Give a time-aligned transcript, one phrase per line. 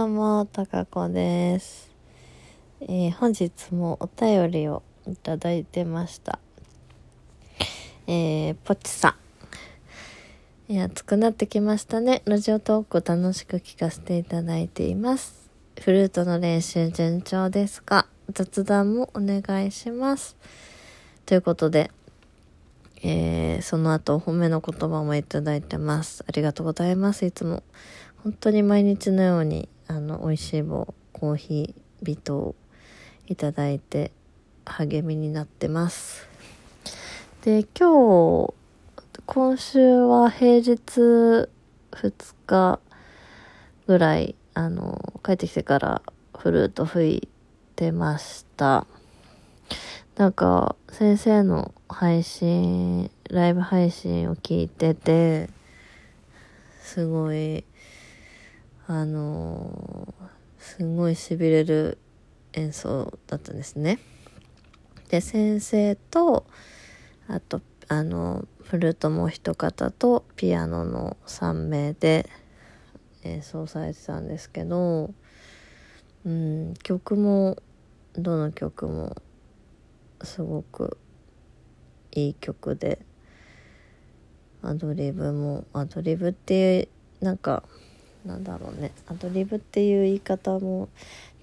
[0.00, 1.90] どうも、たかこです。
[2.80, 6.38] えー本日もお便りをいただいてました。
[8.06, 9.14] えー、ぽちさ
[10.68, 10.72] ん。
[10.72, 12.22] いや、暑くなってきましたね。
[12.24, 15.50] ラジオトーク楽しく聞かせていただいています。
[15.78, 20.34] フルートの練習順調ですが、雑談もお願いします。
[21.26, 21.90] ということで、
[23.02, 26.24] えーその後お褒めの言葉もいただいてます。
[26.26, 27.26] ありがとうございます。
[27.26, 27.62] いつも。
[28.22, 32.54] 本当に毎日のように、あの、美味しい棒、コーヒー、微糖
[33.26, 34.12] いただいて
[34.64, 36.28] 励みになってます。
[37.42, 38.54] で、今日、
[39.26, 40.78] 今週は平日
[41.90, 42.78] 2日
[43.88, 46.02] ぐらい、あの、帰ってきてから
[46.38, 47.28] フルート吹い
[47.74, 48.86] てました。
[50.14, 55.50] なんか、先生の配信、ライブ配信を聞いてて、
[56.80, 57.64] すごい、
[58.92, 60.12] あの
[60.58, 61.98] すごい痺れる
[62.54, 64.00] 演奏だったんですね。
[65.10, 66.44] で、先生と、
[67.28, 72.28] あと、あの、フルートも一方と、ピアノの3名で
[73.22, 75.14] 演奏されてたんですけど、
[76.26, 77.58] うん、曲も、
[78.14, 79.14] どの曲も、
[80.24, 80.98] すごく
[82.10, 82.98] いい曲で
[84.62, 86.82] アドリブもアドリブってい
[87.22, 87.62] うなんか
[88.24, 88.92] なんだろうね。
[89.06, 90.88] アドリブっていう言い方も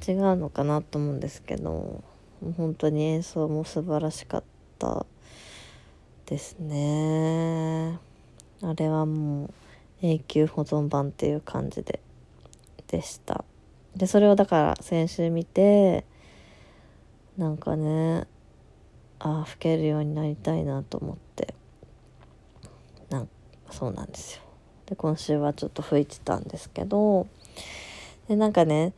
[0.08, 2.04] 違うのかなと思うんですけど
[2.56, 4.44] 本当に演奏も素晴らしかっ
[4.78, 5.06] た
[6.28, 8.00] ですね。
[8.62, 9.54] あれはもう
[10.02, 12.00] 永久保存版っていう感じで
[12.88, 13.44] でした。
[13.96, 16.06] でそれをだから先週見て
[17.38, 18.28] なんかね
[19.20, 21.56] ああ吹けるようになりたいなと思って
[23.10, 23.30] なん
[23.72, 24.47] そうなんですよ。
[24.88, 27.28] で今週はちょっと吹いてたんですけど
[28.28, 28.94] でなんかね、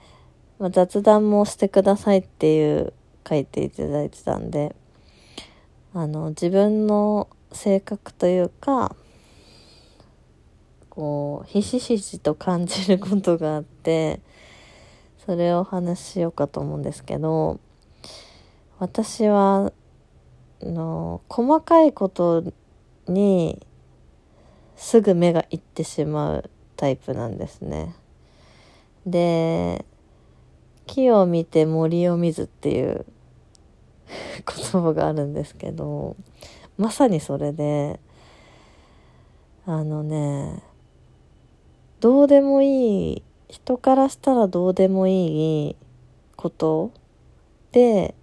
[0.60, 2.94] ま、雑談もしてくださいっていう
[3.28, 4.76] 書いていただいてたんで
[5.94, 8.96] あの自分の性格というか
[10.90, 14.22] こうひしひしと感じることがあって
[15.26, 17.60] それをお話ししようかと思うんですけど
[18.78, 19.72] 私は
[20.62, 22.44] の細かいこと
[23.08, 23.66] に
[24.80, 27.94] すぐ目がいってしまうタイプなんですね。
[29.06, 29.86] で
[30.88, 33.06] 木を見て森を見ずっていう
[34.48, 36.16] 言葉があるんですけど
[36.78, 38.00] まさにそれで
[39.66, 40.64] あのね
[42.00, 45.76] どうでもいい人からしたらどうでもいい
[46.38, 46.92] こと
[47.74, 48.16] で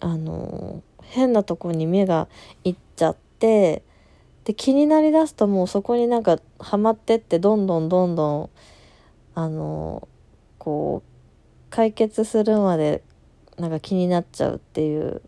[0.00, 2.28] あの変なとこに目が
[2.64, 3.82] いっちゃって
[4.48, 8.50] で気になりだすともうそこになんかハマってってどんどんどんどん
[9.34, 10.08] あの
[10.56, 13.02] こう解決するまで
[13.58, 15.20] なんか気になっちゃうっていう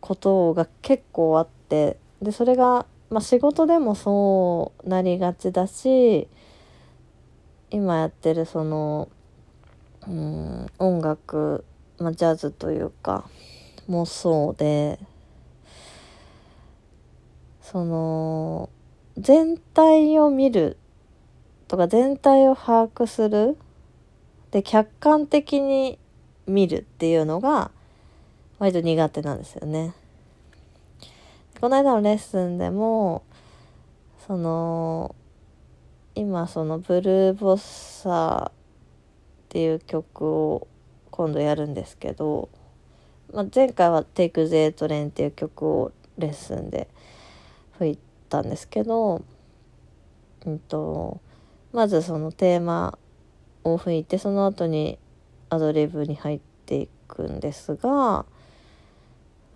[0.00, 6.28] ことが結構あってでそれが、まあ、仕事でもそうなりがちだし
[7.70, 9.10] 今やってるその
[10.08, 11.66] うん音楽、
[11.98, 13.28] まあ、ジャズというか
[13.86, 14.98] もそうで
[17.70, 18.68] その
[19.16, 20.76] 全体を見る
[21.68, 23.56] とか全体を把握する
[24.50, 25.98] で客観的に
[26.48, 27.70] 見るっていうのが
[28.58, 29.94] 割と苦手なんですよね。
[31.60, 33.22] この間のレッスンでも
[34.26, 35.14] その
[36.16, 38.52] 今そのブルーボッサーっ
[39.48, 40.66] ていう曲を
[41.12, 42.48] 今度やるんですけど、
[43.32, 46.88] まあ、前回は「Take the A Train」っていう曲をレッスンで
[47.80, 47.98] 吹い
[48.28, 49.22] たんですけど、
[50.44, 51.20] うんと、
[51.72, 52.98] まずそのテーマ
[53.64, 54.98] を吹いてその後に
[55.48, 58.26] アドリブに入っていくんですが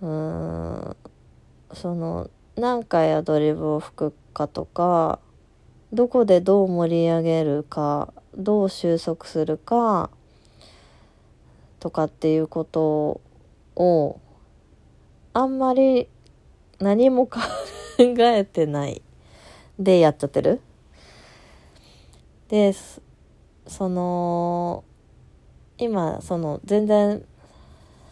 [0.01, 0.97] うーん
[1.73, 5.19] その何回アドリブを吹くかとか
[5.93, 10.11] どこでどう盛り上げるかどう収束するか
[11.81, 13.21] とかっていうこと
[13.77, 14.21] を
[15.33, 16.09] あんまり
[16.79, 17.41] 何も考
[17.99, 19.03] えてない
[19.79, 20.61] でやっちゃってる？
[22.49, 22.75] で
[23.67, 24.85] その
[25.79, 27.25] 今その全然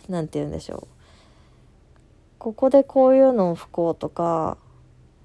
[0.09, 0.89] なんて言うんでしょう
[2.39, 4.57] ここでこういうのを吹こうとか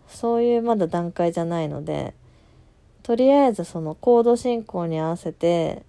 [0.08, 2.14] そういうまだ段階じゃないので
[3.02, 5.84] とりあえずそのコード進行に合わせて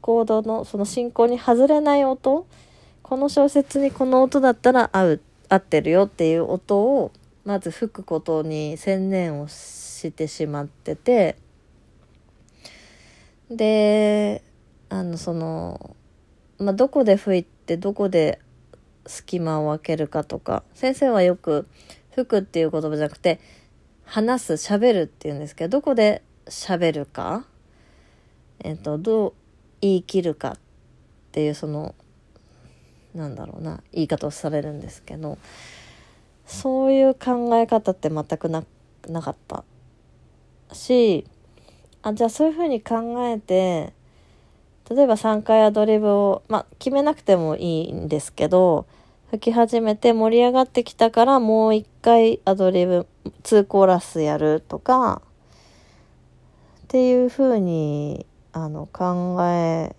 [0.00, 2.46] コードのその進行に外れない音
[3.02, 7.12] この小説にこの音だったら合う合ってるよっていう音を
[7.48, 11.38] まず吹くことに専念をしてしまってて
[13.50, 14.42] で
[14.90, 15.96] あのその、
[16.58, 18.38] まあ、どこで吹いてどこで
[19.06, 21.66] 隙間を空けるかとか先生はよく
[22.14, 23.40] 「吹く」っていう言葉じゃなくて
[24.04, 27.46] 「話す」「喋る」っていうんですけどどこで喋るか、
[28.58, 29.32] えっ、とどう
[29.80, 30.58] 言い切るかっ
[31.32, 31.94] ていうその
[33.14, 35.38] なんだろうな言い方をされるんですけど
[36.48, 38.64] そういう考え方って全くな
[39.08, 39.64] なかった。
[40.72, 41.24] し
[42.02, 43.92] あじゃあそういうふうに考えて
[44.90, 48.86] 例えば3回アドリブを、まあ、決めなくてもいいんですけど
[49.30, 53.06] 吹き始めて盛り上がってきたからもう一回アドリブ
[53.42, 55.22] 2コーラスやるとか
[56.84, 59.94] っていうふうにあの考え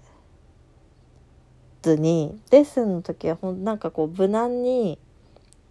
[1.83, 4.97] ずにレッスンの時はほんなんかこう無難に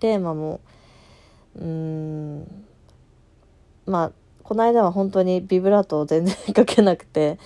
[0.00, 0.60] テーマも
[1.56, 2.64] うーん
[3.86, 4.12] まあ
[4.42, 7.38] この間は本当にビブラートを全然かけなくて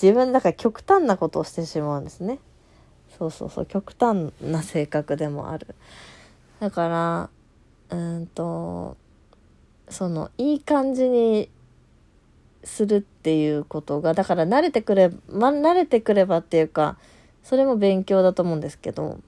[0.00, 2.38] 自分だから極端なことをしてしまうんですね。
[3.18, 5.74] そうそうそう極端な性格でもある。
[6.60, 7.30] だから
[7.90, 8.96] うんと
[9.88, 11.50] そのいい感じに
[12.64, 16.98] するっていうことがだから慣れてくれま慣れてくればっていうか
[17.42, 19.18] それも勉強だと思うんですけど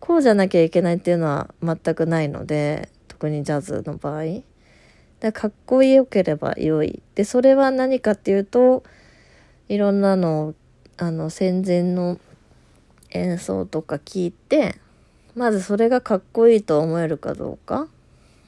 [0.00, 4.42] こうじゃなきゃいけないっていうのは全くないので特にジャズの場合。
[5.20, 7.02] だかっこよければ良い。
[7.14, 8.84] でそれは何かっていうと
[9.68, 10.54] いろんなの
[10.96, 12.18] あの戦前の
[13.10, 14.76] 演奏とか聞いて
[15.34, 17.88] まずそれがかっこいいと思えるかどうか。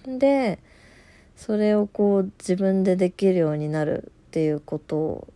[0.07, 0.59] で
[1.37, 5.27] それをこう自分でできるようになるっていうこと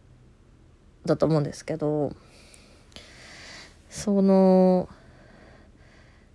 [1.05, 2.13] だと思うんですけど
[3.91, 4.89] その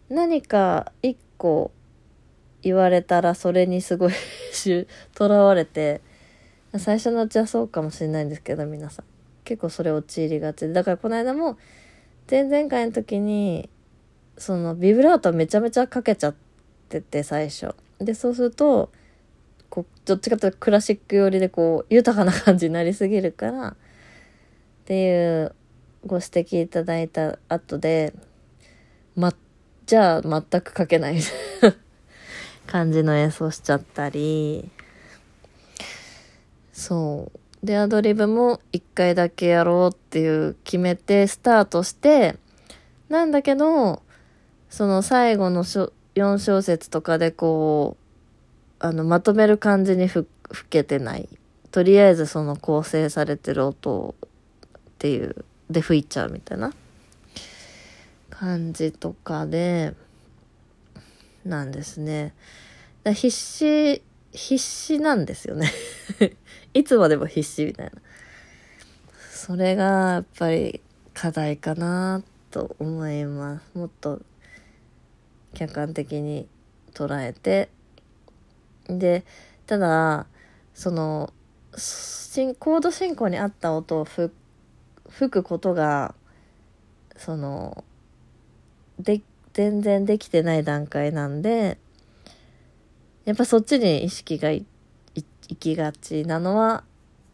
[0.10, 1.72] 何か一個
[2.62, 4.14] 言われたらそれにすごい
[5.16, 6.02] とらわれて
[6.78, 9.06] 最初のうちはそうかもしれないんですけど皆さん。
[9.44, 10.72] 結構それ陥りがち。
[10.72, 11.58] だからこの間も
[12.30, 13.70] 前々回の時に
[14.38, 16.36] そのビブラートめちゃめちゃかけちゃっ
[16.88, 17.74] てて最初。
[18.00, 18.92] でそうすると
[19.70, 23.76] こうどっちかというとクラシック寄りでこう豊かな感じになりすぎるからっ
[24.86, 25.56] ていう
[26.06, 28.14] ご指摘いただいた後で
[29.16, 29.34] ま
[29.90, 31.20] じゃあ全く書けない
[32.68, 34.70] 感じの演奏しちゃったり。
[36.72, 37.66] そう。
[37.66, 42.36] でアドリブも1回だけやろうっていう決めてスタートして
[43.10, 44.04] なんだけど
[44.70, 45.92] その最後の4
[46.38, 47.98] 小節とかでこ
[48.80, 51.28] うあのまとめる感じにふ吹けてない。
[51.72, 56.74] とりあえずその構成されてる音っていうで吹いちゃうみたいな。
[58.30, 59.94] 感じとかで
[61.46, 62.34] なんですね。
[63.06, 65.72] 必死、必死なんですよね
[66.74, 67.92] いつまでも必死みたいな。
[69.32, 70.82] それがやっぱり
[71.14, 73.78] 課題かなと思います。
[73.78, 74.22] もっと
[75.54, 76.48] 客観的に
[76.94, 77.70] 捉えて。
[78.88, 79.24] で、
[79.66, 80.28] ただ、
[80.74, 81.34] その、
[82.60, 84.32] コード進行に合った音を吹
[85.30, 86.16] くことが、
[87.16, 87.84] その、
[89.00, 89.22] で、
[89.54, 91.78] 全然できてない段階なんで、
[93.26, 94.66] やっぱそっちに意識がい
[95.60, 96.84] きがちなのは、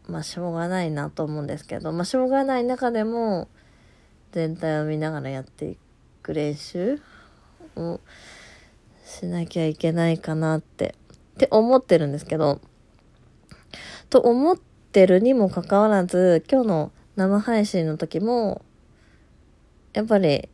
[0.08, 3.48] まあしょうがないなと思うんですけど、まあしょうがない中でも、
[4.32, 5.76] 全体を見ながらやってい
[6.22, 7.00] く練習
[7.74, 8.00] を
[9.04, 10.94] しなきゃいけないかなって、
[11.34, 12.60] って思ってるんですけど、
[14.08, 14.58] と思っ
[14.92, 18.62] てるにもかかわらず、今日の生配信の時も、
[19.94, 20.48] やっぱり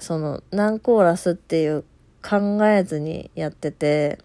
[0.00, 1.84] その何コーラスっていう
[2.22, 4.18] 考えずにやってて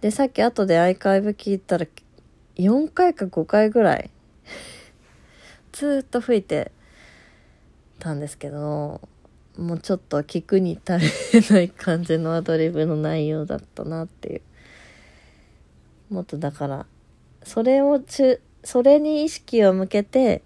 [0.00, 1.86] でさっき後でアイカイブ聞いたら
[2.56, 4.10] 4回か5回ぐらい
[5.72, 6.72] ずっと吹いて
[7.98, 9.00] たんですけど
[9.56, 11.00] もうちょっと聞くに耐
[11.32, 14.42] えない感じのアドリブの内容だったなっていう。
[16.12, 16.86] もっとだから
[17.42, 20.42] それをちゅそれに意識を向けて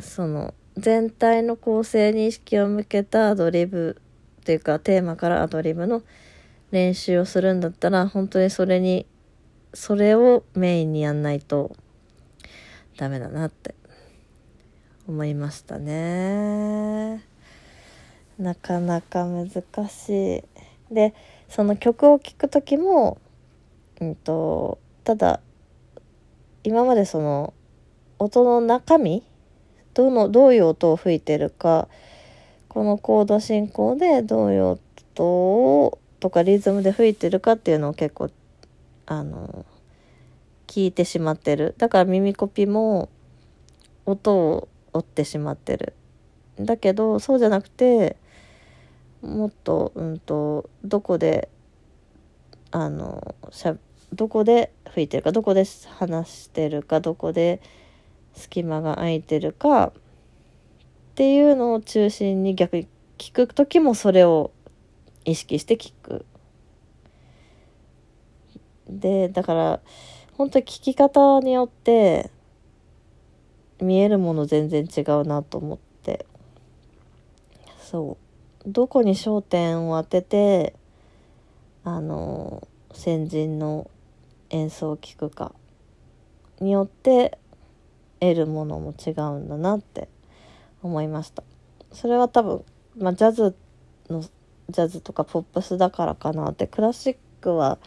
[0.00, 3.96] その全体の構成に意識を向けたアドリブ
[4.40, 6.02] っていうかテーマからアドリブの
[6.70, 9.06] 練習をするんだったら本当にそれに
[9.72, 11.74] それをメインにやんないと
[12.96, 13.74] ダメだなって
[15.08, 17.22] 思いましたね。
[18.38, 19.50] なかなか難
[19.88, 20.94] しい。
[20.94, 21.14] で
[21.48, 23.18] その曲を聴く時も
[24.00, 25.40] うんとただ
[26.64, 27.54] 今までその
[28.18, 29.22] 音の中身
[29.96, 31.88] どのどういう音を吹いてるか
[32.68, 34.78] このコード進行でどういう
[35.14, 38.30] 音をとかリズムで吹いてるかっていうのを結構
[39.06, 39.64] あの
[40.66, 41.74] 聞いてしまってる。
[41.78, 43.08] だから耳コピも
[44.04, 45.94] 音を追ってしまってる。
[46.60, 48.18] だけどそうじゃなくて
[49.22, 51.48] もっとうんとどこで
[52.70, 53.76] あのしゃ
[54.12, 55.64] どこで吹いてるかどこで
[55.98, 57.62] 話してるかどこで
[58.36, 59.92] 隙間が空いてるかっ
[61.14, 62.88] ていうのを中心に逆に
[63.18, 64.52] 聞く時もそれを
[65.24, 66.24] 意識して聞く。
[68.88, 69.80] でだから
[70.34, 72.30] 本当に聞き方によって
[73.80, 76.24] 見えるもの全然違うなと思って
[77.80, 78.16] そ
[78.64, 80.74] うどこに焦点を当てて
[81.84, 83.90] あの先人の
[84.50, 85.52] 演奏を聴くか
[86.60, 87.38] によって
[88.20, 90.08] 得るものも違うんだなって
[90.82, 91.42] 思いました。
[91.92, 92.64] それは多分、
[92.98, 93.56] まあ、ジャズ
[94.08, 97.78] のジャズとかポップスだからかなってクラシックは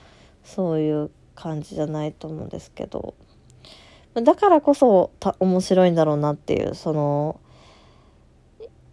[0.44, 3.14] そういう感じじゃないと思うんですけど。
[4.16, 7.40] だからこそた面白いんだろうなっていうその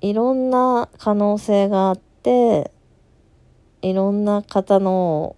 [0.00, 2.70] いろんな可能性があって
[3.82, 5.36] いろんな方の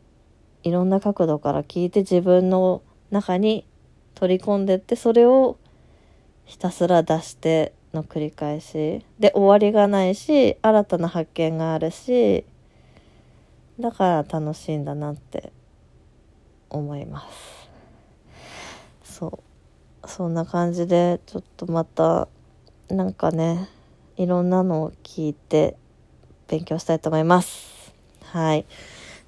[0.63, 3.65] いろんな角度から聞いて自分の中に
[4.15, 5.59] 取り込んでってそれを
[6.49, 9.05] ひたすら出しての繰り返し。
[9.21, 12.45] で終わりがないし新たな発見があるし
[13.79, 15.53] だから楽しいんだなって
[16.71, 17.29] 思いま
[19.05, 19.19] す。
[19.19, 19.41] そ
[20.03, 20.09] う。
[20.09, 22.29] そんな感じでちょっとまた
[22.89, 23.69] なんかね
[24.17, 25.77] いろんなのを聞いて
[26.49, 27.93] 勉強したいと思います。
[28.23, 28.65] はい。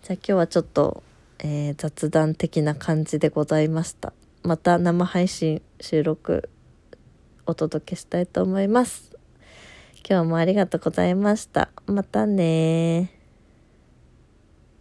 [0.02, 1.02] じゃあ今日はちょっと、
[1.40, 4.14] えー、雑談的な感じでございました。
[4.42, 6.48] また生配信収録
[7.46, 9.16] お届けしたいと思います。
[10.08, 11.70] 今日もありがとうございました。
[11.86, 13.19] またね